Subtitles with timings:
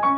[0.00, 0.08] 皆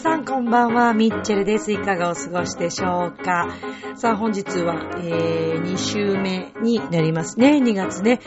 [0.00, 1.70] さんこんばんは、ミッチェルです。
[1.70, 3.54] いかがお過ごしでしょうか
[3.94, 7.58] さあ、本日は、えー、2週目になりますね。
[7.58, 8.18] 2月ね。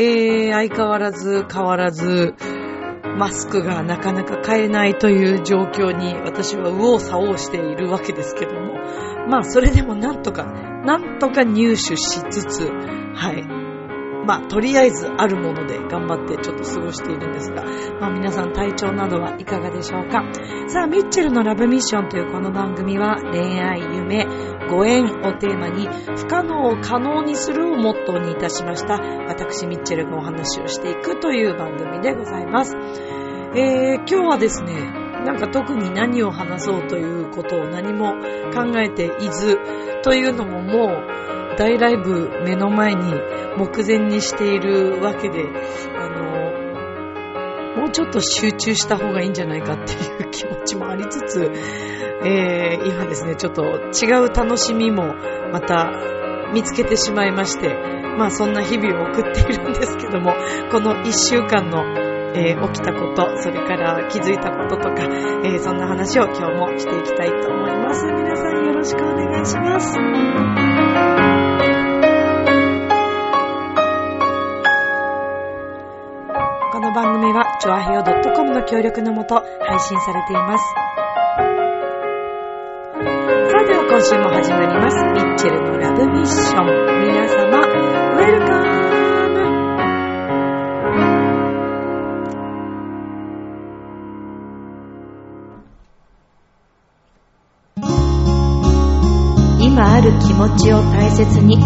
[0.00, 2.34] えー、相変わらず変わらず、
[3.16, 8.78] マスクがなかなか買えないという状況に私は右往左往しているわけですけども。
[9.28, 11.96] まあ、それでもなんとか、なんとか入手し
[12.30, 13.57] つつ、はい。
[14.28, 17.64] まあ、とりあえずあるもので頑張ってちょっと過ごしているんですが、
[17.98, 20.22] まあ皆さん体調などはいかがでしょうか？
[20.68, 24.26] さあ、ミッチェルのラブミッションというこの番組は恋愛、夢、
[24.68, 32.76] ご縁をテーマに不可能を可能にするをモットーにいたしました私ミッチェルがお話をしていくという番組でございます。
[33.56, 34.74] えー、今日はですね、
[35.24, 38.12] なんか特に何を話そうということを何も
[38.52, 39.56] 考えていず
[40.02, 43.12] というのももう大ライブ目の前に
[43.56, 45.42] 目前にしているわけで、
[45.98, 51.50] あの、もうちょっと集中した方がいいんじゃないかっていう気持ちもありつつ、
[52.24, 55.14] えー、今ですね、ちょっと違う楽しみも
[55.52, 55.90] また
[56.54, 57.74] 見つけてしまいまして、
[58.16, 60.34] まあそんな日々を送っているんですけども、
[60.70, 61.82] この一週間の
[62.34, 65.02] えー起きたこと、それから気づいたこととか、
[65.44, 68.06] えーそんな話を今日もしていきたいと思います。
[68.06, 71.27] 皆さんよろしくお願いします。
[77.28, 78.02] この番組は、チョアヘヨ
[78.34, 80.64] .com の協力のもと配信されています。
[80.64, 80.78] さ
[83.58, 84.96] あでは今週も始まります。
[85.04, 86.66] ミッチェルのラブミッション。
[87.04, 88.68] 皆様、ウェルカム
[99.60, 101.58] 今ある気持ちを大切に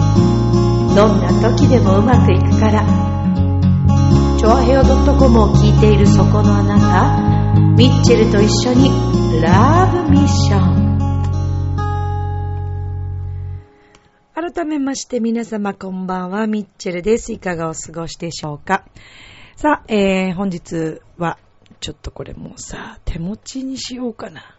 [0.97, 3.12] どんな時でもうまくいくから
[4.43, 7.17] チョアヘオ .com を聞いているそこのあなた
[7.77, 8.91] ミッチェルと一緒に
[9.41, 10.99] ラブミッション
[14.35, 17.33] 改めまして皆様こんばんはミッチェルです。
[17.33, 18.85] いかがお過ごしでしょうか？
[19.55, 21.39] さあ、えー、本日は
[21.79, 24.59] ちょっとこれもうさ手持ちにしようかな。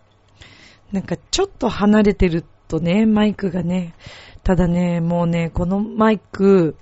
[0.94, 3.96] なんかちょっと離れてるとね、マイクがね、
[4.44, 6.78] ただね、もうね、このマイク、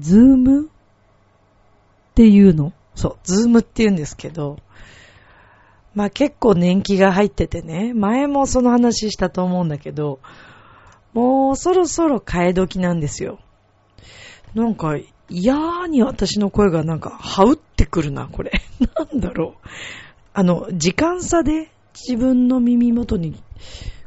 [0.00, 0.68] Zoom？
[2.16, 4.58] っていうのそう、 Zoomって言うんですけど、
[5.94, 10.20] まあ結構年季が入っててね、前もその話したと思うんだけど、
[11.12, 13.38] もうそろそろ替え時なんですよ。
[14.54, 14.96] なんか
[15.28, 18.62] 嫌に私の声がなんか、ハウってくるな、これ。
[19.12, 19.68] なんだろう。
[20.32, 23.34] あの、時間差で自分の耳元に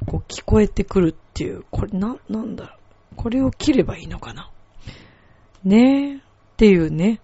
[0.07, 2.75] こう聞こえてくるっていう、これな、なんだろ
[3.13, 3.15] う。
[3.17, 4.49] これを切ればいいのかな。
[5.63, 6.19] ねえ、っ
[6.57, 7.21] ていうね。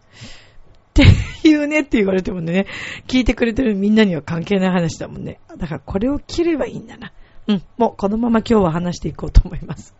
[0.96, 2.68] っていうねって言われてもね、
[3.08, 5.40] 聞いてくれてるみんなには関係ない話だもんね。
[5.58, 7.12] だからこれを切ればいいんだな。
[7.48, 9.94] うん、もうこのまま今日は話していこうと思います。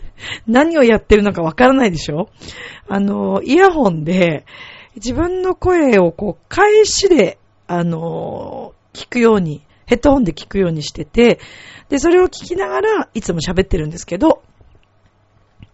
[0.46, 2.28] 何をやってるのかわからないでしょ？
[2.86, 4.44] あの、イヤホンで
[4.96, 11.40] 自分の声をこう返しで、あの、聞くように、ヘッドホンで聞くようにしてて、
[11.88, 14.42] で、それを聞きながらいつも喋ってるんですけど、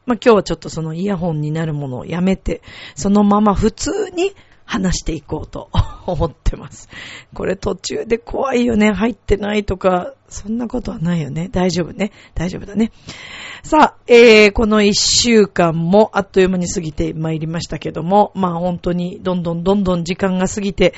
[0.07, 2.63] まあ、今日はちょっとそのイヤホンになるものをやめて、
[2.95, 4.33] そのまま普通に
[4.69, 5.71] 話していこうと
[6.07, 6.91] 思ってます。
[7.33, 8.93] これ途中で怖いよね。
[8.93, 11.49] 入ってないとか、そんなことはないよね。
[11.51, 12.13] 大丈夫ね。
[12.35, 12.93] 大丈夫だね。
[13.63, 20.93] さあ、えー、この一週間もあっという間に過ぎてまいりましたけども、まあ本当にどんどんどんどん時間が過ぎて、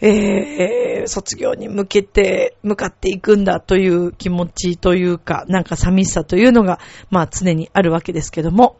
[0.00, 8.76] えー、卒業に向けて、向かっていくんだという気持ちというか、なんか寂しさというのが、まあ常にあるわけですけども、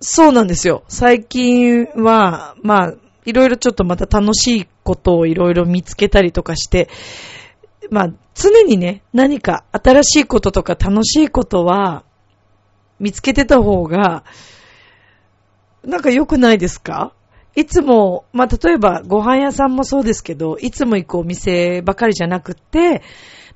[0.00, 0.82] そうなんですよ。
[0.88, 2.94] 最近は、まあ、
[3.26, 6.88] いろいろちょっとまた楽しいことをいろいろ見つけたりとかして、
[7.90, 12.04] まあ、常にね、何か新しいこととか楽しいことは
[12.98, 14.24] 見つけてた方が、
[15.84, 17.12] なんか良くないですか？
[17.54, 23.02] いつも、まあ、例えばご飯屋さんもそうですけど、いつも行くお店ばかりじゃなくって、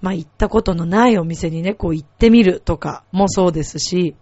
[0.02, 4.14] まあ、行ったことのないお店にね、こう行ってみるとかもそうですし、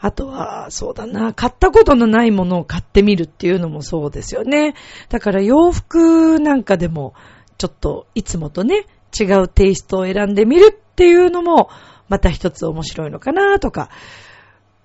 [0.00, 4.74] あとは、そうだな、買ったことのないものを買ってみるっていうのもそうですよね。
[5.08, 7.14] だから洋服なんかでも、
[7.58, 8.86] ちょっといつもとね、
[9.18, 11.70] 違うテイストを選んでみるっていうのも、
[12.08, 13.90] また一つ面白いのかなとか、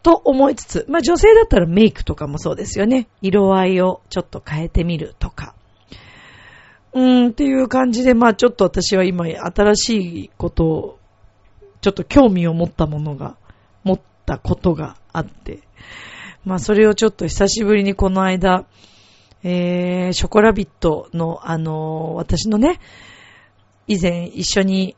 [0.03, 3.07] と思いつつ、まあ女性だったらメイクとかもそうですよね。
[3.21, 5.53] 色合いをちょっと変えてみるとか。
[6.93, 9.89] うーんっていう感じで、まあちょっと私は今新し
[10.25, 10.99] いことを、
[11.81, 13.35] ちょっと興味を持ったものが、
[13.83, 15.61] 持ってたことがあって、
[16.45, 18.65] まあそれをちょっと久しぶりにこの間、
[19.43, 22.79] えー、ショコラビットの、あのー、私のね、
[23.87, 24.97] 以前一緒に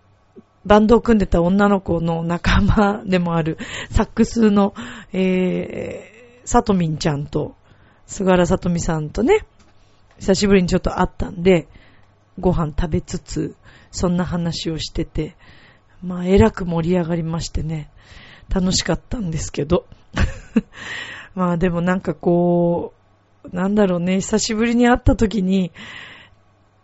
[0.66, 3.58] バンドを組んでた女の子の仲間でもある
[3.92, 4.74] サックスの、
[5.14, 7.56] えー、サトミンちゃんと、
[8.08, 9.46] 菅原さとみさんとね、
[10.18, 11.68] 久しぶりにちょっと会ったんで、
[12.40, 13.56] ご飯食べつつ、
[13.92, 15.36] そんな話をしてて、
[16.02, 17.92] まあ、えらく盛り上がりましてね、
[18.54, 19.86] 楽しかったんですけど。
[21.36, 22.94] まあでもなんかこ
[23.44, 25.72] う、なんだろうね、久しぶりに会った時に、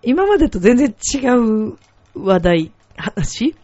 [0.03, 1.77] 今までと全然違う
[2.15, 2.39] 話？
[2.39, 3.56] 題、話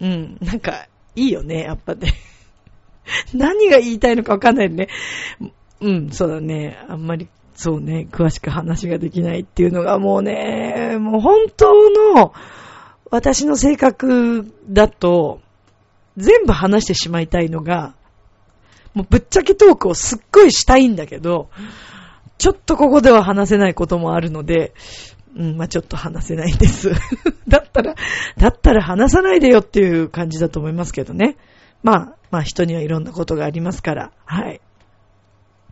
[0.00, 2.12] うん、なんか、いいよね、やっぱね。
[3.32, 4.88] 何が言いたいのかわかんないね。
[5.80, 6.78] うん、そうだね。
[6.88, 12.32] あんまり、そうね、詳しく話ができないっていうのがもうね、もう本当の
[13.10, 15.40] 私の性格だと、
[16.16, 17.94] 全部話してしまいたいのが、
[18.94, 21.50] もうぶっちゃけトークをすっごいしたいんだけど、
[22.38, 24.72] ちょっとここでは話せないこともあるので、
[25.36, 26.92] うん、まあちょっと話せないんです。
[27.48, 27.94] だったら、
[28.36, 31.36] だったら話さないでよっていう感じだと思いますけどね。
[31.82, 34.60] まあ、まあ人にはいろんなことがありますから、はい。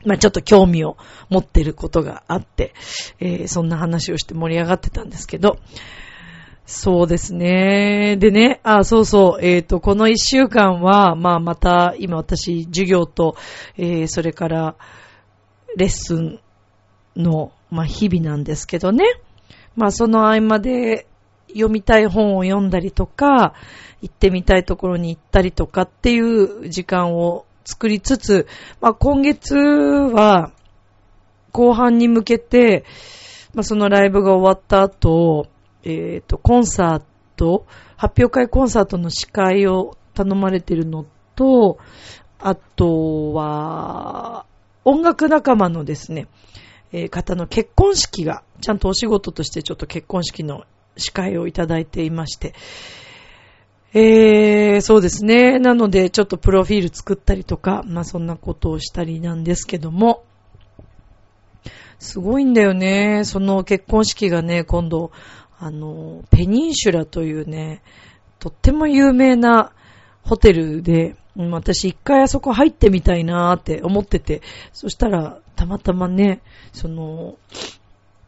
[0.05, 0.97] まあちょっと興味を
[1.31, 2.75] 持ってることがあって、
[3.21, 5.59] えー、そんな話をして盛り上がってたんですけど、
[6.65, 8.17] そうですね。
[8.19, 13.37] でね、あ、そうそう、えっ、ー、と、この一週間は、まあまた、今私、授業と、
[13.77, 14.77] えー、それから、
[15.77, 16.41] レッスン
[17.17, 19.05] の、まあ日々なんですけどね。
[19.77, 21.07] まあその合間で
[21.49, 23.55] 読みたい本を読んだりとか、
[24.01, 28.47] 行ってみたいところに行ったりとかっていう時間を作りつつ、
[28.81, 30.53] まあ今月は
[31.53, 32.85] 後半に向けて、
[33.55, 35.47] まあそのライブが終わった後、
[35.85, 37.03] えっ、ー、と、コンサー
[37.37, 41.79] ト、発表会コンサートの司会を頼まれてるのと、
[42.39, 44.47] あとは、
[44.85, 46.27] 音楽仲間のですね、
[46.93, 50.65] えー、方の結婚式が、ちゃんとお仕事としてちょっと結婚式の
[50.97, 52.55] 司会をいただいていまして、
[53.95, 55.59] えー、そうですね。
[55.59, 60.25] なので、ちょっとプロフィール作ったりとか、まあそんなことをしたりなんですけども、
[61.99, 63.25] すごいんだよね。
[63.25, 65.13] その結婚式がね、今度、
[65.63, 67.83] あの、ペニンシュラというね、
[68.41, 69.71] とっても有名な
[70.25, 74.43] ホテルで、私一回あそこ入ってみたいなーって思ってて、
[74.73, 76.41] そしたらたまたまね、
[76.73, 77.37] その、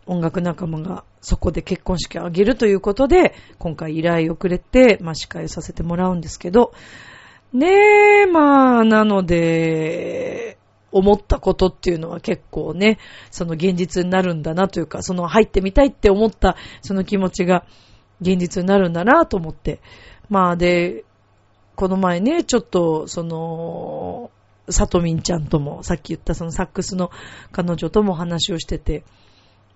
[0.07, 6.73] 音楽仲間がそこで結婚式を挙げるということで、今回依頼をくれて、まあ、司会させてもらうんですけど、
[7.53, 10.57] ねえ、まあ、なので、
[10.94, 12.99] 思ったことっていうのは結構ね、
[13.32, 17.67] その現実になるんだなというか、その入ってみたいって思ったその気持ちが
[18.20, 19.81] 現実になるんだなと思って。
[20.31, 21.05] まあで、
[21.75, 24.31] この前ね、ちょっと、その、
[24.70, 27.11] さとみんちゃんとも、さっき言ったそのサックスの
[27.50, 29.05] 彼女とも話をしてて、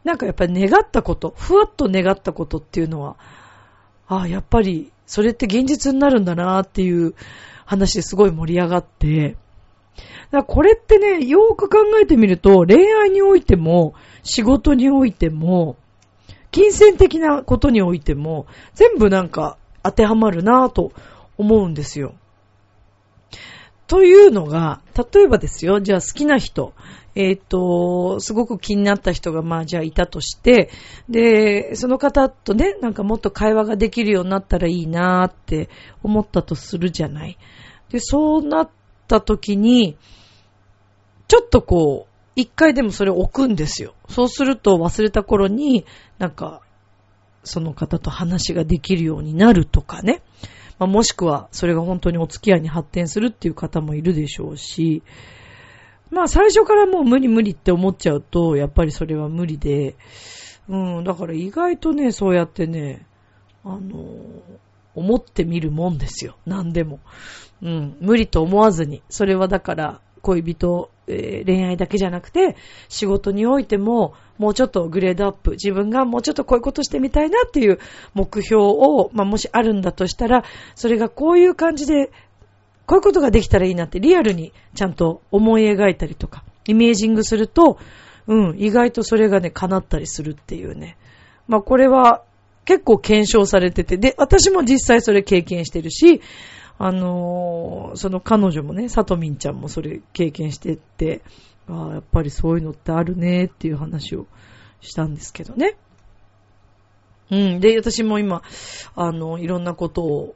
[0.04, 3.16] なんかやっぱり願ったこと、ふわっと願ったことっていうのは、
[4.06, 7.14] ああ、やっぱり、それって現実になるんだなっていう
[7.66, 9.36] 話ですごい盛り上がって、
[10.30, 15.76] だこれってね、よく考えてみると、恋愛においても、仕事においても、
[16.50, 20.92] 金銭的なことにおいても、全部なんか当てはまるなぁと
[21.37, 22.14] 思うんですよ。
[23.87, 26.75] というのが、例えばですよ、じゃあ好きな人、
[27.14, 30.70] えっ、ー、と、すごく気になった人が、まあじゃあいたとして、
[31.08, 35.70] で、その方とね、なんかもっと会話ができるようになったらいいなーって
[36.02, 37.38] 思ったとするじゃない。
[37.90, 38.70] で、そうなっ
[39.08, 39.96] た時に、
[41.26, 43.94] ちょっとこう、一回でもそれを置くんですよ。
[44.08, 45.84] そうすると忘れた頃に、
[46.18, 46.60] なんか、
[47.42, 50.22] その方と話ができるようになるとかね。
[50.78, 55.02] まあ、もしくは、それが本当にお付き合いに発展するっていう方もいるでしょうし、
[56.10, 59.96] まあ最初からもう無理無理って思っちゃうと、やっぱりそれは無理で、
[60.68, 63.06] うん、だから意外とね、そうやってね、
[63.64, 64.06] あの、
[64.99, 66.37] 思ってみるもんですよ。
[66.47, 67.00] 何でも。
[67.62, 69.02] うん、無理と思わずに。
[69.09, 72.57] それはだから、恋人、えー、恋愛だけじゃなくて、
[72.88, 77.78] 仕事においても、もうちょっとグレードアップ、自分がもうちょっとこういうことしてみたいなっていう
[78.14, 82.11] 目標を、まあ、もしあるんだとしたら、それがこういう感じで、
[82.87, 87.78] こういうことができたらいいなってリアルにちゃんと思い描いたりとか、イメージングすると、
[88.26, 90.97] うん、意外とそれがね、叶ったりするっていうね。
[91.49, 92.23] まあこれは
[92.68, 96.20] 結構検証されてて、で、私も実際それ経験してるし、
[96.76, 101.22] あのー、その彼女もね、さとみんちゃんもそれ経験してて、
[101.66, 104.26] ああ、やっぱりそういうのってあるねっていう話を
[104.82, 105.78] したんですけどね。
[107.30, 107.60] うん。
[107.60, 108.42] で、私も今、
[108.94, 110.34] あの、いろんなことを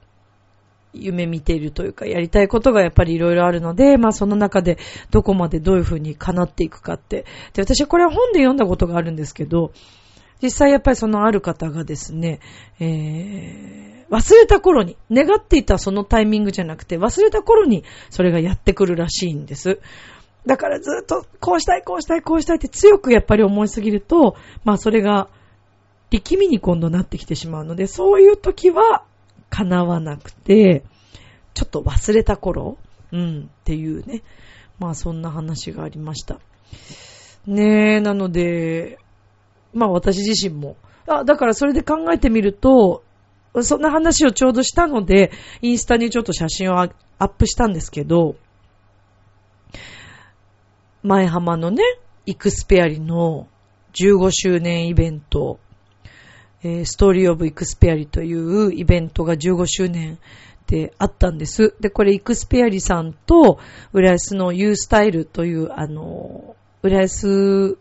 [0.94, 4.78] 夢見ているというか、やりたいことがやっぱりいろいろあるので、まあその中で
[5.10, 7.26] どこまでどういうふうに叶っていくかって。
[7.52, 9.72] で、私はこれは本で読んだことがあるんですけど、
[10.42, 12.40] 実際やっぱりそのある方がですね、
[12.80, 19.80] えー、忘れた頃に、願っていたそのタイミングじゃなくて、忘れた頃にそれがやってくるらしいんです。
[20.44, 25.28] だからずっとこうしたい、こうしたい、こうしたいって強くやっぱり思いすぎると、まあそれが
[26.10, 29.04] 力みに今度なってきてしまうので、そういう時は
[29.50, 30.82] 叶わなくて、
[31.54, 32.78] ちょっと忘れた頃、
[33.12, 34.22] うん、っていうね。
[34.78, 36.40] まあそんな話がありました。
[37.46, 38.98] ねえ、なので、
[39.72, 40.76] まあ私自身も。
[41.06, 43.02] あ、だからそれで考えてみると、
[43.60, 46.88] そんな話をちょうどしたので、インスタにちょっと写真をア
[47.20, 48.36] ップしたんですけど、
[51.02, 51.82] 前浜のね、
[52.24, 53.48] イクスペアリの
[53.94, 55.58] 15周年イベント、
[56.62, 60.18] えー、ストーリーオブイクスペアリというイベントが15周年
[60.66, 61.74] であったんです。
[61.80, 63.58] で、これイクスピアリさんと、
[63.92, 67.76] 浦安のユースタイルという、あの、浦安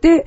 [0.00, 0.26] で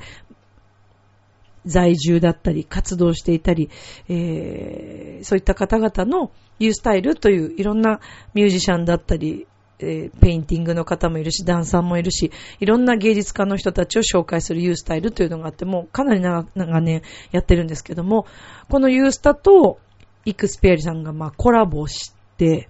[1.70, 3.70] 在住だったり、活動していたり、
[4.08, 8.00] えー、そういった方々のユースタイルといういろんな
[8.34, 9.46] ミュージシャンだったり、
[9.78, 16.44] えー、ペインティングの方もいるし、ダンサーもいるし、いろんな芸術家の人たちを紹介するユースタイルというのがあって、もうかなり長
[16.80, 18.26] 年やってるんですけども、
[18.68, 19.78] このユースタと
[20.24, 22.68] イクスペアリさんがまあコラボして、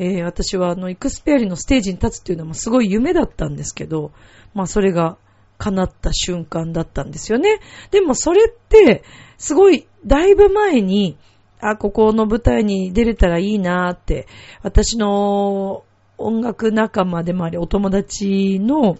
[0.00, 4.12] えー、私はあの、イクスペアリのステージに立つっていうのもすごい夢だったんですけど、
[4.54, 5.18] まあそれが
[5.58, 7.60] 叶った瞬間だったんですよね。
[7.90, 9.02] でもそれって、
[9.36, 11.18] すごい、だいぶ前に、
[11.60, 14.26] あ、ここの舞台に出れたらいいなーって、
[14.62, 15.84] 私の
[16.16, 18.98] 音楽仲間でもあり、お友達の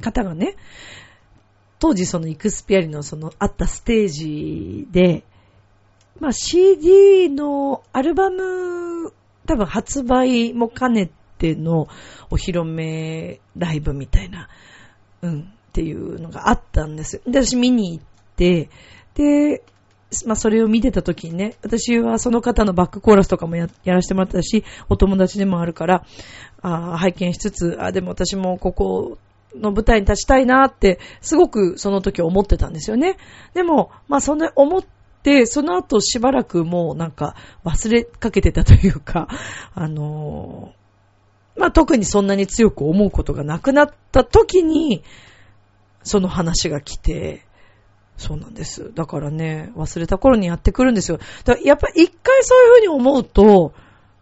[0.00, 0.56] 方がね、
[1.78, 5.24] 当時そのイクスピアリのそのあったステージで、
[6.18, 9.12] まあ CD のアルバム
[9.46, 11.88] 多分発売も兼ねての
[12.30, 14.48] お披露目ライブみたいな、
[15.24, 17.22] うん、っていうのがあったんです。
[17.26, 18.04] で、私見に行っ
[18.36, 18.68] て、
[19.14, 19.64] で、
[20.26, 26.04] まあ、それを見てた時にね、私はその方のバックコーラスとかもややらせてもらったし、お友達でもあるから、
[26.60, 29.18] あ拝見しつつ、あ、でも私もここ
[29.56, 33.16] の舞台に立ちたいなって、すごくその時思ってたんですよね。
[33.54, 34.84] でも、まあ、そんな思っ
[35.22, 39.28] て、その後しばらくもうなんか忘れかけてたというか、
[39.74, 40.83] あのー、
[41.56, 45.04] まあ、特にそんなに強く思うことがなくなった時に、
[46.02, 47.42] その話が来て、
[48.16, 48.92] そうなんです。
[48.94, 51.18] だからね、忘れた頃にやってくるんですよ。
[51.44, 53.74] だやっぱ一回そういうふうに思うと、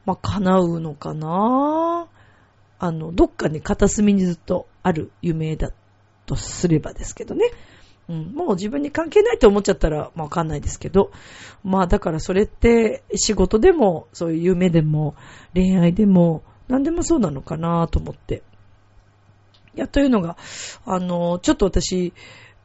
[0.05, 2.09] まあ、叶うのかな
[2.79, 5.71] あの、どっかに片隅にずっとある夢だ
[6.27, 7.51] とすればですけどね。
[8.09, 11.13] うん、もう自分に関係ないと思っちゃったら、まあ、わかんないですけど。
[11.63, 15.15] まあ、だからそれって仕事でも、そういう夢でも、
[15.55, 18.43] 恋愛でも、何でもそうなのかなと思って。
[19.75, 20.37] いや、というのが、
[20.85, 22.13] あの、ちょっと私、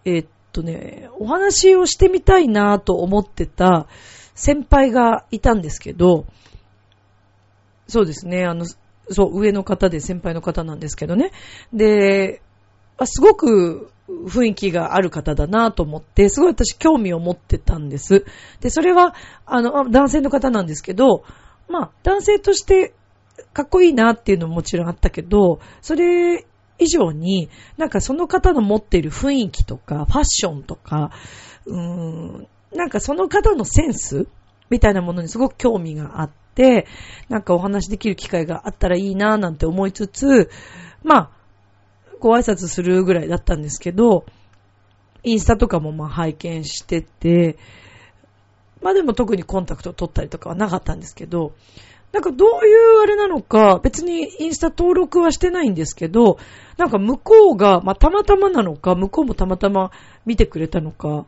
[0.05, 0.27] えー、
[0.57, 3.87] とね、お話をしてみたいなと思ってた
[4.33, 6.25] 先輩がいたんですけど、
[7.87, 8.65] そうですね、あの、
[9.09, 11.31] そう、上の方で先輩の方なんですけどね。
[11.71, 12.41] で、
[13.05, 18.25] すごく雰囲気がある方だなと思って、すごい私興味を持ってたんです。
[18.59, 19.13] で、それは、
[19.45, 21.23] あの、男性の方なんですけど、
[21.69, 22.93] まあ、男性として
[23.53, 26.45] かっこいいなっていうのももちろんあったけど、それ
[26.79, 31.11] 以上に、なんかその方の持っている雰囲気とか、ファッションとか、
[31.65, 34.27] うーん、なんかその方のセンス
[34.69, 36.87] みたいなものにすごく興味があって、
[37.29, 40.49] なんかお話できる機会があったらいいななんて思いつつ、
[41.03, 41.29] まあ、
[42.19, 44.25] ご挨拶するぐらいだったんですけど、
[45.23, 47.57] インスタとかもまあ拝見してて、
[48.81, 51.53] まあでも特にコンタクトを取ったりとかはなかったんですけど、
[52.17, 56.39] なんかどういうあれなのか、別にインスタ登録はしてないんですけど、
[56.75, 59.91] なんか向こうが、まあ、たまたまなのか、向こうもたまたま
[60.25, 61.27] 見てくれたのか、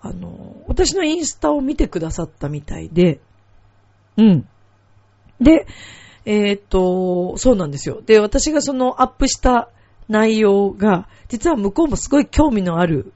[0.00, 3.18] あの、私のインスタを見てくださったみたいで、
[4.16, 4.48] うん。
[5.40, 5.66] で、
[6.24, 8.00] えー、っと、そうなんですよ。
[8.00, 9.70] で、私がそのアップした
[10.08, 13.12] 内容が、実は向こうもすごい興味のある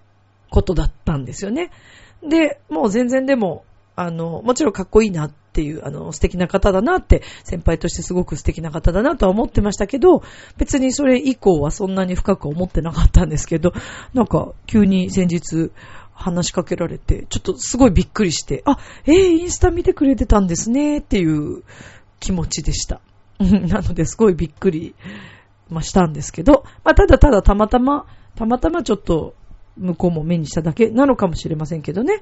[0.50, 1.70] ことだったんですよね。
[2.28, 3.62] で、もう全然でも、
[3.94, 10.22] あの、もちろんかっこいいなっていう、あの、素敵な方だなって、先輩としてすごく素敵な方だなとは思ってましたけど、
[10.58, 13.72] 別にそれ以降はそんなに深く思ってなかったんですけど、
[14.12, 15.70] なんか、急に先日、
[16.12, 21.62] 話しかけられて、ちょっとすごいびっくりして、あ、えー、インスタ見てくれてたんですねっていう
[22.20, 23.00] 気持ちでした。
[23.40, 24.94] なのですごいびっくり、
[25.70, 29.34] まあ、したんですけど、まあ、ただただたまたま、たまたまちょっと
[29.78, 32.20] 向こうも目にしただけなのかもしれませんけどね。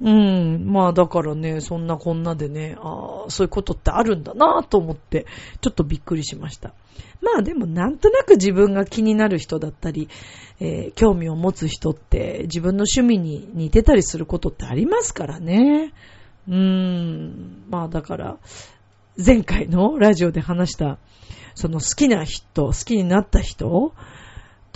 [0.00, 0.66] うん。
[0.66, 5.26] まあだからね、そんなこんなでね、ああ、そういうことってあるんだなと思って、
[5.60, 6.74] ちょっとびっくりしました。
[7.22, 10.08] まあでもなんとなく自分が気になる人だったり、
[10.60, 15.92] えー、興味を持つ人って自分の趣味に似てたりすることってありますからね。
[16.46, 17.64] うーん。
[17.70, 18.36] まあだから、
[19.24, 20.98] 前回のラジオで話した、
[21.54, 23.94] その好きな人、好きになった人、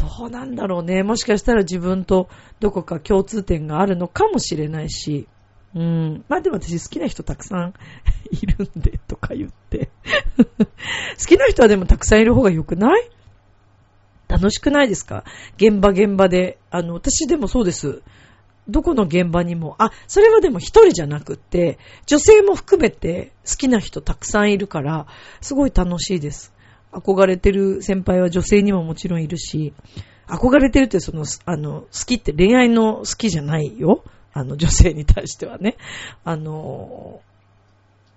[0.01, 1.03] どうなんだろうね。
[1.03, 2.29] もしかしたら自分と
[2.59, 5.29] どこか共通点があるのかもしれないし。
[5.75, 6.25] うん。
[6.29, 7.75] まあでも私好きな人たくさん
[8.31, 9.91] いるんで、とか言って
[10.37, 10.65] 好
[11.29, 13.11] きな人はでもたくさんいる方が良くない？
[14.29, 15.25] 楽しくないですか？
[15.57, 16.59] 現場現場で。
[16.71, 18.03] あの、私でもそうです。
[18.69, 25.07] どこの現場にも、あ、それはでも一人じゃなくって、女性も含めて好きな人たくさんいるから、
[25.41, 26.53] すごい楽しいです。
[26.93, 29.73] 憧れてる先輩は女性にももちろんいるし、
[30.27, 34.05] 憧れてるってその、あの、好きって恋愛の好きじゃないよ。
[34.33, 35.77] あの、女性に対してはね。
[36.25, 37.21] あの、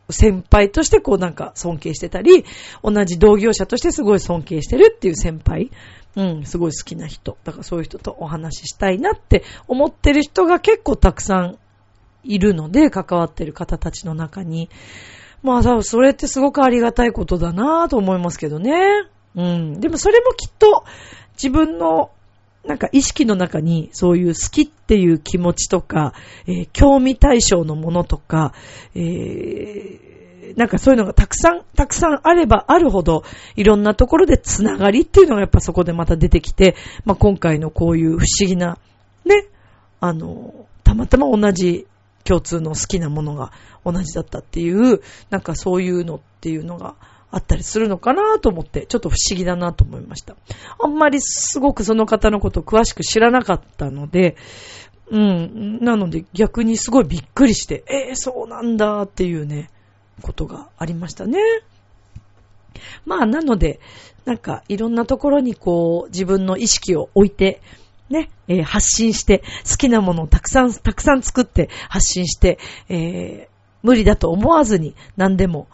[0.09, 2.45] 先輩としてこうなんか尊敬してたり、
[2.83, 5.71] 同じ同業者としてすごい尊敬してるっていう先輩。
[6.15, 7.37] うん、すごい好きな人。
[7.43, 11.57] だからそういう人とお話ししたいなって思ってる人が結構たくさん
[12.23, 14.69] いるので、関わってる方たちの中に。
[15.43, 19.05] まあ多分それってすごくありがたいことだなぁと思いますけどね。
[19.35, 19.79] うん。
[19.79, 20.85] でもそれもきっと
[21.33, 22.11] 自分の
[22.65, 26.13] なんか意識の中にそういう好きっていう気持ちとか、
[26.47, 28.53] えー、興味対象のものとか、
[28.95, 33.23] えー、なんかそういうのがたくさん、たくさんあればあるほど、
[33.57, 38.77] いろんなところでつながりっていうのがやっぱそこでまた出てきて、まあ今回のこういう不思議な、
[39.25, 39.47] ね、
[39.99, 40.53] あの、
[40.85, 41.85] たまたま同じ
[42.23, 43.51] 共通の好きなものが
[43.85, 46.95] 同じだったっていう、なんかそういうのっていうのが
[47.31, 50.35] あったりするのかなと思って、ちょっと不思議だなと思いました。
[50.79, 54.37] あんまりすごくその方のことを詳しく知らなかったので、
[55.09, 55.79] うん。
[55.81, 59.69] なので逆にすごいびっくりして、えー、そうなんだっていうね、
[60.21, 61.39] ことがありましたね。
[63.05, 63.79] まあ、なので、
[64.25, 67.61] なんか、いろんなところにこう、自分の意識を置いて、
[68.09, 75.67] ね、えー、発信して、好きなものをたくさん、たくさん作って発信して、えー、無理だと思わずに何でも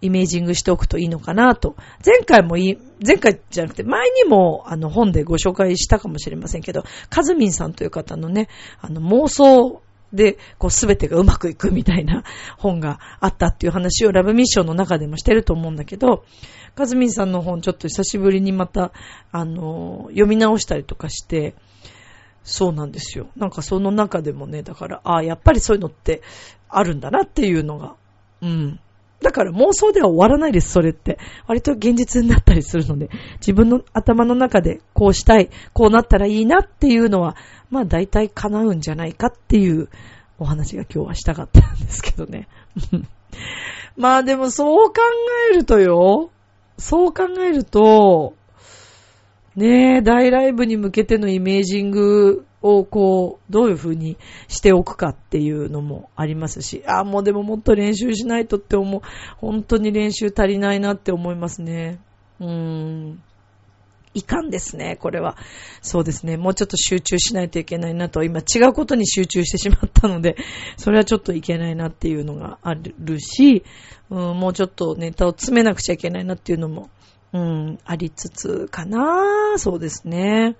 [0.00, 1.74] イメージングしておくといいのかなと。
[2.04, 8.48] 前回もいい、前回じゃなくて前にもあの本でご紹介したかもしれませんけど、カズミンさんという方のね、
[8.80, 12.24] あの妄想で、こうすべてがうまくいくみたいな
[12.58, 16.24] 本があったっていう話をラブミッションの中でもしてると思うんだけど、
[16.76, 18.92] カズミンさんの本ちょっと久しぶりにまた、
[19.32, 21.54] あの、読み直したりとかして、
[22.44, 23.28] そうなんですよ。
[23.34, 26.22] なんかその中でもね、だから、ああ、やっぱりそういうのって
[26.68, 27.96] あるんだなっていうのが、
[28.42, 28.78] うん。
[29.22, 31.18] だから妄想では終わらないです、それって。
[31.46, 33.08] 割と現実になったりするので、
[33.40, 37.36] 自分の頭の中でこうしたい、こうなったらいいなっていうのは、
[37.70, 39.88] まあ大体叶うんじゃないかっていう
[40.38, 42.48] お話が今日はしたかったんですけどね。
[43.96, 44.94] まあでもそう考
[45.50, 46.30] えるとよ、
[46.78, 48.34] そう考えると、
[49.56, 59.00] ねえ、大ライブに向けてのイメージングをこう、どういう風にしておくかっていうのもありますし、あ、もうでももっと練習しないとって思う。
[59.38, 61.98] 本当に練習足りないなって思いますね。
[62.38, 63.22] うーん。
[64.16, 65.36] いかんですね、これは。
[65.82, 66.36] そうですね。
[66.36, 70.36] もうちょっと集中しないといけないなと、今違うことに集中してしまったので、
[70.76, 73.62] それはちょっといけないなっていうのがあるし、
[74.10, 76.88] うん、もうちょっとネタを詰めなくちゃいけないなっていうのも
[77.32, 80.56] うん、ありつつかなそうですね。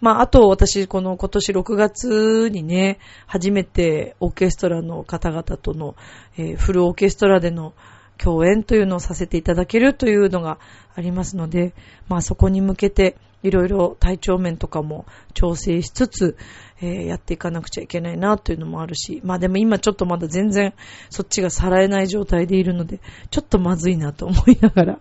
[0.00, 5.96] まあ、あと私、この今年6月にね、初めてオーケストラの方々との、
[6.36, 7.74] えー、フルオーケストラでの
[8.22, 10.58] 共演というのをさせていただけるというのが
[10.94, 11.72] ありますので、
[12.08, 16.36] まあそこに向けていろいろ体調面とかも調整しつつ、
[16.82, 20.74] えー、やっていかなくちゃいけないなというのもあるし、まあでも今ちょっとまだ全然
[21.08, 24.98] そっちがさらえない状態でいるので、ちょっとまずいなと思いながら、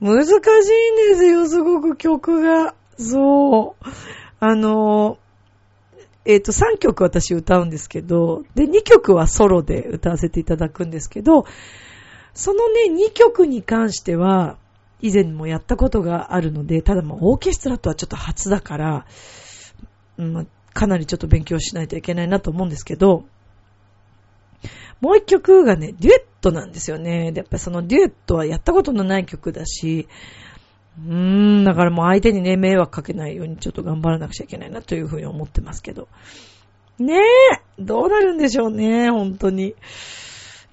[0.00, 2.74] 難しいんですよ、すごく曲が。
[2.98, 3.86] そう。
[4.38, 5.18] あの、
[6.24, 11.46] えっ、ー、と、3曲私歌うんですけど、で、2曲はソロで歌わせていただくんですけど、
[12.36, 14.58] そのね、2曲に関しては、
[15.00, 19.06] 以前もやったことがあるので、ただもうオーケストラとはちょっと初だから、
[20.18, 23.24] うん、かなりちょっと勉強しないといけないなと思うんですけど、
[25.00, 27.32] もう一曲がね、デュエットなんですよね。
[27.32, 30.06] で、やっぱりそのデュエットはやったことのない曲だし、
[31.06, 36.08] うーん、だからもう相手にね、迷惑かけないようにちょっと頑張らなくちゃいけないなというふうに思ってますけど。
[36.98, 37.22] ねえ、
[37.78, 39.74] どうなるんでしょうね、本当に。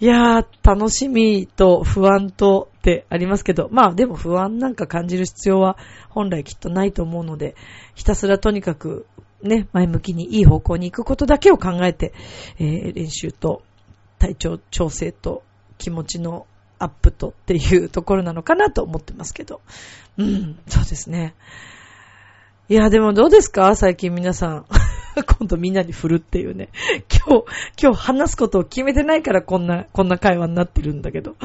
[0.04, 5.78] いやー、楽しみと不安とってありますけど、まあでも不安なんか感じる必要は
[6.10, 7.56] 本来きっとないと思うので、
[7.96, 9.06] ひたすらとにかく
[9.44, 12.13] ね、前向きにいい方向に行くことだけを考えて、
[12.60, 13.63] えー、練習と
[14.20, 15.42] 体調調整と
[15.78, 16.48] 気持ちの
[16.80, 19.62] アップとっていうところなのかなと思ってますけど。
[20.18, 21.34] うん、そうですね。
[22.69, 23.76] いや、でもどうですか？
[23.76, 24.65] 最近皆さん。
[25.39, 26.69] 今度みんなに振るっていうね。
[27.28, 27.45] 今日、
[27.82, 31.36] 今日話すことを決めてないからこんな、こんな会話になってるんだけど。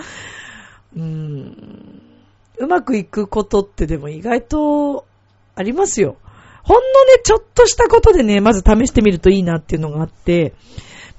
[0.96, 2.02] うーん。
[2.58, 5.06] うまくいくことってでも意外と
[5.56, 6.16] ありますよ。
[6.62, 10.54] ほんのね、ちょっとしたことでね、まず試してみるといいなっていうのがあって、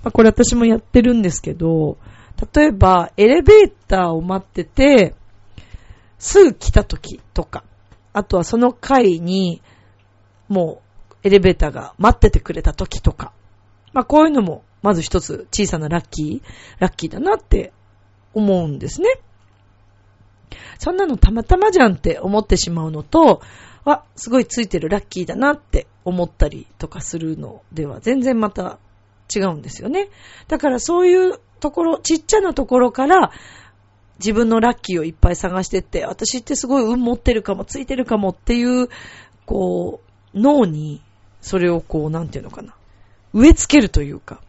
[0.02, 1.98] まあ、これ私もやってるんですけど、
[2.56, 5.14] 例えば、エレベーターを待ってて、
[6.18, 7.64] すぐ来た時とか、
[8.14, 9.62] あとはその階に、
[10.50, 10.82] も
[11.14, 13.32] う、エレベーターが待っててくれた時とか、
[13.94, 17.72] まあこういうのも、まず一つ小さなラッキー、ラッキーだなって
[18.34, 19.20] 思うんですね。
[20.78, 23.42] そんなのたまたまじゃんって思ってしまうのと、
[23.86, 28.80] あ、すごいついてるラッキーだなって思ったりとかするのでは全然また
[29.34, 30.10] 違うんですよね。
[30.48, 33.32] だからそういうところ、ちっちゃなところから
[34.20, 38.90] 自分のラッキーをいっぱい探してって、私ってすごい運持ってるかも、ついてるかもっていう、
[39.46, 41.02] こう、脳に
[41.42, 42.76] それをこう、なんていうのかな。
[43.34, 44.42] 植え付けるというか。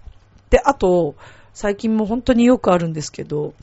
[0.50, 1.14] で、あと、
[1.52, 3.54] 最近も本当によくあるんですけど、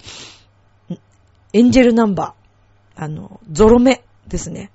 [1.54, 4.72] エンジェルナンバー、あの、ゾロ目ですね。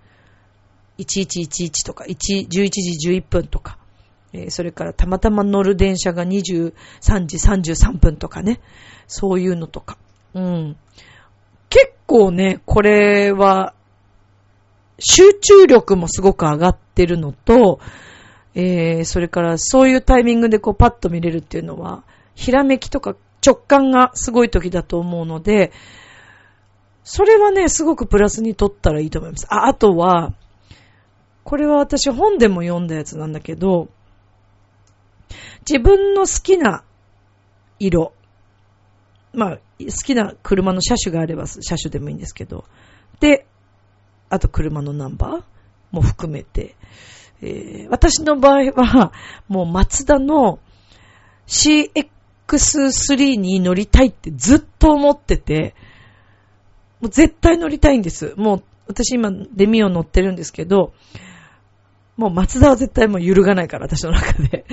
[0.98, 3.78] 1111とか、1、11時11分とか、
[4.32, 6.72] え、それからたまたま乗る電車が23
[7.26, 8.60] 時33分とかね、
[9.06, 9.98] そういうのとか。
[10.34, 10.76] うん。
[11.68, 13.74] 結構ね、これは、
[14.98, 17.80] 集中力もすごく上がってるのと、
[18.54, 25.72] えー、それからそういうタイミングでこうパッと見れるっていうのは、ひらめきとか直感がすごい時だと思うので、
[27.04, 29.46] それはね、すごくプラスに取ったらいいと思います。
[29.50, 30.34] あ、あとは、
[31.44, 33.88] これは私本でも読んだやつなんだけど、
[35.68, 36.84] 自分の好きな
[37.78, 38.12] 色、
[39.32, 42.64] まあ、好きな車の車種があれば車種でもいいんですけど、
[43.18, 43.46] で、
[44.32, 45.42] あと車のナンバー
[45.90, 46.74] も含めて、
[47.42, 49.12] えー、私の場合は、
[49.46, 50.58] もうマツダの
[51.46, 55.74] CX3 に乗りたいってずっと思ってて、
[57.02, 58.32] もう絶対乗りたいんです。
[58.38, 60.94] もう私今デミオ乗ってるんですけど、
[62.16, 64.64] もう松田は絶対もう揺るがないから、私の中で。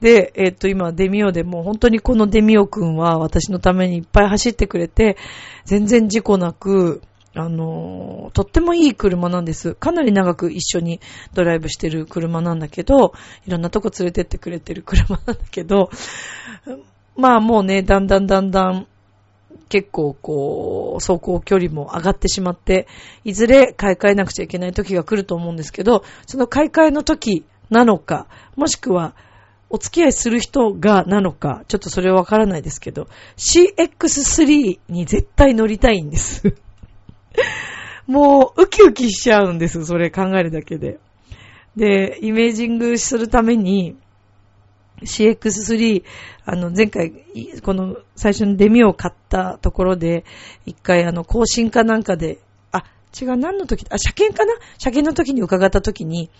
[0.00, 5.16] で、えっ、と、今、デミオでもう本当にこのデミオくんは私のためにいっぱい走ってくれて、
[5.64, 7.02] 全然事故なく、
[7.36, 9.74] あの、とってもいい車なんです。
[9.74, 11.00] かなり長く一緒に
[11.34, 13.12] ドライブしてる車なんだけど、
[13.46, 15.90] いろんなとこ連れてってくれてる車なんだけど、
[17.14, 18.86] まあもうね、だんだんだんだん
[19.68, 22.86] 結構こう、走行距離も上がってしまって、
[23.24, 29.14] いずれ買い替えなくちゃいけない時が来ると思うんですけど、その買い替えの時なのか、もしくは、
[29.68, 36.54] お付き合いする人がなのか、ちょっとそれはわからないですけど、CX3 に絶対乗りたいんです
[38.06, 40.98] もう、ウキウキしちゃうんです、それ考えるだけで。
[41.76, 43.96] で、イメージングするために、
[45.02, 46.04] CX3、
[46.44, 47.12] あの、前回、
[47.62, 50.24] この最初にデミを買ったところで、
[50.64, 52.38] 一回あの、更新かなんかで、
[52.72, 52.84] あ、
[53.20, 54.54] 違う、何の時、あ、車検かな？
[54.78, 56.30] 車検の時に伺った時に、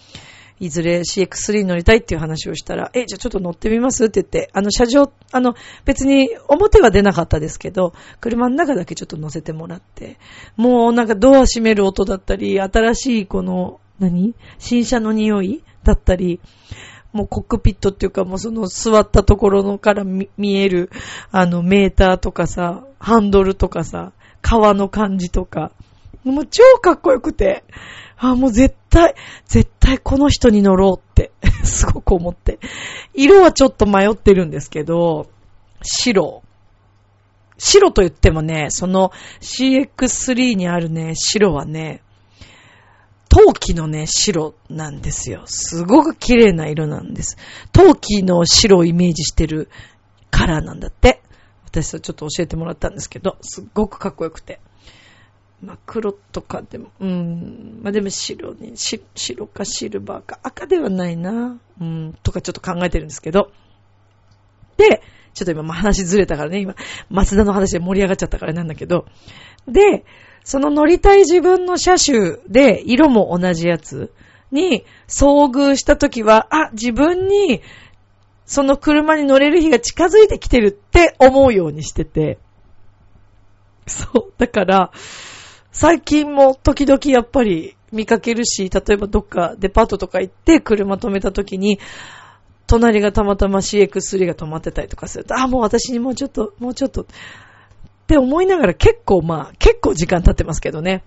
[0.58, 10.18] いずれ CX3 乗りたいっていう話をしたら、え、じゃあちょっと乗ってみますって言って、あの、車上、あの、別に表は出なかったですけど、車の中だけちょっと乗せてもらって、
[10.56, 14.34] もうなんかドア閉める音だったり、新しいこの、何？
[14.58, 16.40] 新車の匂いだったり、
[17.12, 20.90] もうコックピットっていうかもうその座ったところのから見える
[21.30, 25.72] あのメーターとかさ、ハンドルとかさ、革の感じとか、
[26.24, 27.64] もう超かっこよくて、
[28.18, 31.30] あ、もう絶対対、絶対この人に乗ろうって
[31.64, 32.58] すごく思って。
[33.14, 35.28] 色はちょっと迷ってるんですけど、
[35.82, 36.42] 白。
[37.58, 42.02] 白と言ってもね、その CX3 にあるね、白はね、
[43.28, 45.42] 陶器のね、白なんですよ。
[45.44, 47.36] すごく綺麗な色なんです。
[47.72, 49.68] 陶器の白をイメージしてる
[50.30, 51.22] カラーなんだって。
[51.64, 54.60] 私はちょっと教えてもらったんですけど、すっごくかっこよくて。
[55.66, 63.50] まあ、黒とかでも、うん、まあでも白に、白かシルバーか赤ではないな、うん、とかちょっと考えてるんですけど。
[64.76, 65.02] で、
[65.34, 66.76] ちょっと今話ずれたからね、今、
[67.10, 69.06] 松田の話で盛り上がっちゃったからなんだけど。
[69.66, 70.04] で、
[70.44, 74.12] その乗りたい自分の車種で色も同じやつ
[74.52, 77.60] に遭遇したときは、あ、自分に
[78.44, 82.38] その車に乗れる日が近づいてきてるって思うようにしてて。
[83.88, 84.32] そう。
[84.38, 84.92] だから、
[85.76, 91.78] 最近も時々やっぱり見かけるし、例えばどっかデパートとか行って車止めた時に、
[92.66, 97.06] 隣がたまたま CX3 が止まってたりとかすると、あ、もう私にもうちょっと、もうちょっと、っ
[98.06, 101.04] て思いながら結構まあ、結構時間経ってますけどね。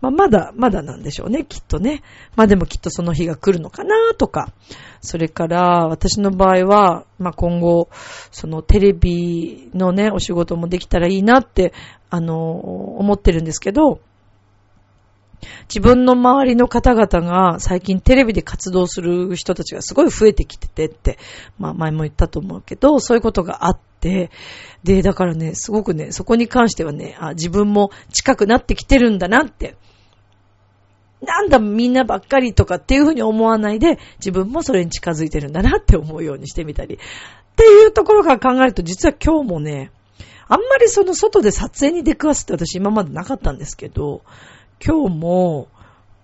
[0.00, 2.02] まあ、まだ、まだなんでしょうね、きっとね。
[2.36, 4.52] まあでもきっとその日が来るのかなとか。
[5.00, 7.88] それから、私の場合は、まあ今後、
[8.30, 11.72] そのテレビのね、お仕事もできたらいいなって、
[12.10, 14.00] あの、思ってるんですけど、
[15.68, 21.18] 自分の周りの方々が最近テレビで活動する人たちがすごい増えてきててって、
[21.58, 24.30] まあ前も言ったと思うけど、そういうことがあって、
[24.84, 29.76] で、だからね、すごくね、そこに関してはね、あ自分も近くなってきてるんだなって、
[31.22, 36.96] なんだみんなばっかりとかっていうふうに思わないで、自分もそれに近づいてるんだなって思うようにしてみたり。
[36.96, 36.98] っ
[37.56, 39.90] ていうところから考えると、実は今日もね、
[40.48, 44.22] あんまりその外で撮影に出くわすって私今までなかったんですけど、
[44.84, 45.68] 今日も、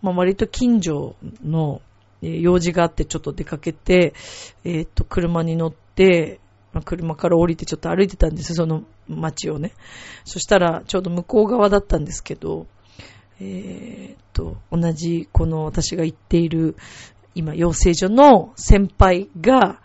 [0.03, 1.81] まあ、割と近所の、
[2.21, 4.15] 用事があってちょっと出かけて、
[4.63, 6.39] えー、っと、車に乗って、
[6.73, 9.73] まあ、車から降りてちょっと歩いてたんですその街をね。
[10.25, 12.67] そしたら、ちょうど向こう側だったんですけど、
[13.41, 16.77] えー、っと、同じこの私が行っている
[17.35, 19.81] 今養成所の先輩が、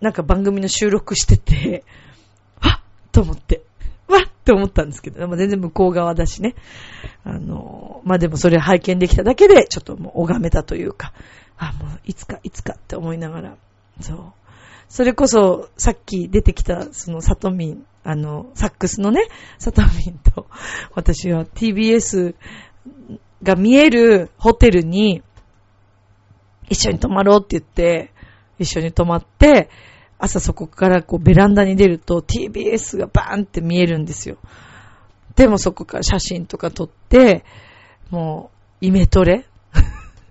[0.00, 1.84] なんか番組の収録してて、
[2.62, 3.62] わっと思って、
[4.06, 6.54] わっって思ったんですけど、全然向こう側だしね。
[7.22, 11.12] あの、まあ、でもそれ拝見できただけで、ちょっともう拝めたというか、
[11.58, 13.56] あ、もういつかいつかって思いながら、
[14.00, 14.32] そう。
[14.88, 19.20] それこそ、さっき出てきた、その、サトミン、あの、サックスのね、
[19.58, 20.46] サトミンと、
[20.96, 22.34] 私は TBS
[23.42, 25.22] が見えるホテルに、
[26.70, 28.14] 一緒に泊まろうって言って、
[28.58, 29.68] 一緒に泊まって、
[30.18, 34.38] 朝そこからこうベランダに出ると TBS がバーンって見えるんですよ。
[35.36, 37.44] でもそこから写真とか撮って、
[38.08, 39.44] もう、イメトレ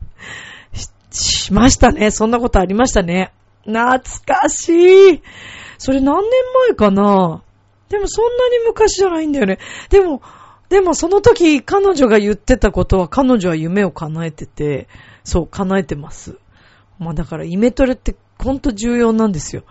[0.74, 2.10] ししましたね。
[2.10, 3.34] そんなことありましたね。
[3.66, 4.70] 懐かし
[5.14, 5.22] い。
[5.78, 6.32] それ何年
[6.70, 7.44] 前かな
[7.90, 9.60] でもそんなに昔じゃないんだよね。
[9.90, 10.22] でも、
[10.70, 14.88] でもその時彼女が言ってたことは彼女は夢を叶えてて、
[15.24, 16.38] そう、叶えてます。
[17.00, 19.64] まあだからイメトレってほんと重要なんですよ。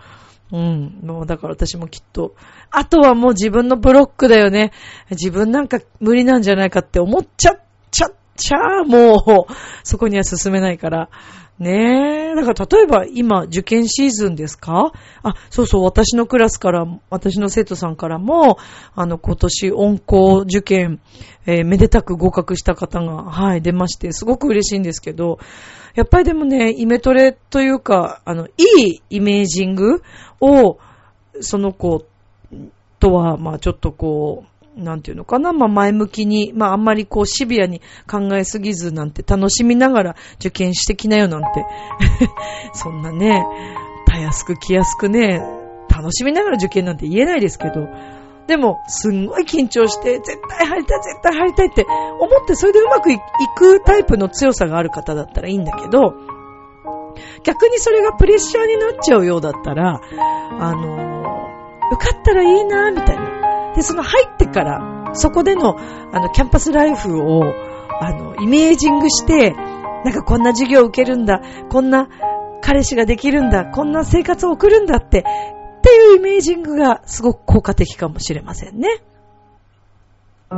[0.51, 0.99] うん。
[1.03, 2.35] もうだから私もきっと。
[2.71, 4.71] あとはもう自分のブロックだよね。
[5.11, 9.53] 自分なんか無理なんじゃないかって思っちゃっちゃっちゃもう、
[9.83, 11.09] そこには進めないから。
[11.59, 12.35] ねえ。
[12.35, 14.91] だから例えば今受験シーズンですか？
[15.23, 18.57] あ、そうそう、私のクラスから、私の生徒さんからも、
[18.95, 20.99] あの今年音校受験、
[21.47, 25.39] えー、めでたく合格した方が、はい、出まして、すごく嬉しいんですけど、
[25.95, 30.03] やっぱりでもね、イメトレというか、あの、いいイメージング
[30.39, 30.77] を、
[31.41, 32.05] その子
[32.99, 41.65] とは、まあちょっとこう、なんていうのかな、まあ前向きに、まああんまりこうシビアに考えすぎずなんて楽しみながら受験してきなよなんて。
[42.73, 43.45] そんなね、
[44.05, 45.41] たやすく気やすくね、
[45.89, 47.87] 楽しみながら受験なんて言えないですけど、
[48.47, 51.85] でも、すんごい緊張して、絶対入りたい、絶対入りたいって
[52.19, 53.19] 思って、それでうまくい
[53.57, 56.13] くタイプの強さがある方だったらいいんだけど、
[57.43, 59.99] 逆にそれがプレッシャーになっちゃうようだったら、
[60.59, 61.49] あの
[61.91, 63.73] 受かったらいいな、みたいな。
[63.75, 65.77] で、その入ってから、そこでの、
[66.13, 67.53] あの、キャンパスライフを、
[67.99, 69.51] あの、イメージングして、
[70.03, 72.09] なんかこんな授業を受けるんだ、こんな
[72.61, 79.01] 彼氏ができるんだ、こんな生活を送るんだって、っていうイメージングがすごく効果的かもしれませんね。
[80.49, 80.57] 明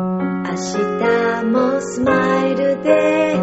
[0.55, 3.33] 日もスマイルで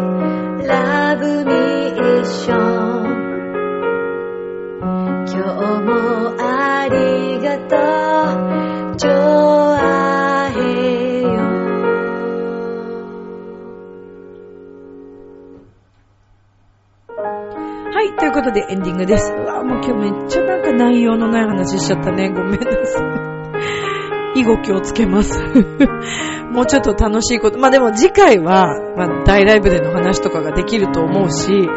[0.65, 3.17] ラブミーション
[5.27, 8.06] 今日もありがとう
[18.17, 19.31] ということでエンディングです。
[19.31, 22.29] うわ、もう今日めっちゃなんか内容のない話しちゃったね。
[22.29, 22.99] ごめんなさ
[24.35, 24.39] い。
[24.39, 25.39] 以後気をつけます。
[26.51, 27.59] もうちょっと楽しいこと。
[27.59, 31.69] まあでも次回は、まあ大ライブでの話とかができると思うし、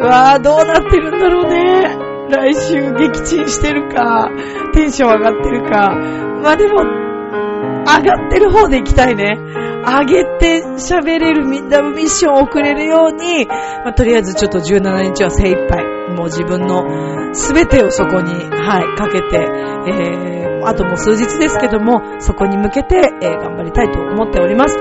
[0.00, 1.96] うわーどうなってるんだろうね。
[2.28, 4.30] 来週撃沈してるか、
[4.72, 5.94] テンション上がってるか、
[6.42, 9.38] まあでも、上がってる方で行きたいね。
[9.86, 15.84] 上げて喋れるみんなミッションを送れるように、まあ、とりあえずちょっと17日は精一杯、
[16.16, 16.84] もう自分の
[17.32, 24.76] 全てをそこに、はい、かけて、えー、あともう数日ですけども、そこに向けて、えー、頑張りたいと思っております。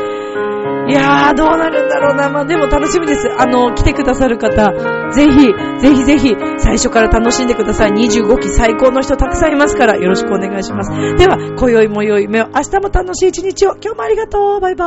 [0.87, 2.29] いやー、どうなるんだろうな。
[2.29, 3.29] まあでも楽しみです。
[3.39, 4.73] あの、来てくださる方、
[5.11, 5.47] ぜひ、
[5.79, 7.91] ぜひぜひ、最初から楽しんでください。
[7.91, 10.91] 25期最高の人たくさんいますから、よろしくお願いします。
[11.15, 13.75] では、今宵も良い夢を、明日も楽しい一日を。
[13.81, 14.59] 今日もありがとう。
[14.59, 14.85] バイバ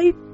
[0.00, 0.31] ーイ。